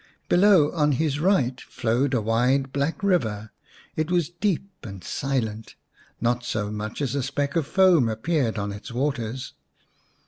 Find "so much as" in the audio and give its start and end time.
6.43-7.13